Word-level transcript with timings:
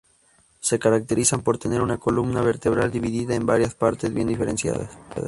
Se 0.61 0.79
caracterizan 0.79 1.43
por 1.43 1.59
tener 1.59 1.79
una 1.79 1.99
columna 1.99 2.41
vertebral 2.41 2.89
dividida 2.91 3.35
en 3.35 3.45
varias 3.45 3.75
partes 3.75 4.11
bien 4.11 4.29
diferenciadas. 4.29 4.89